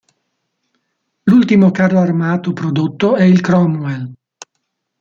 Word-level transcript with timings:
L'ultimo 1.25 1.69
carro 1.69 1.99
armato 1.99 2.53
prodotto 2.53 3.15
è 3.15 3.21
il 3.23 3.39
Cromwell. 3.39 4.11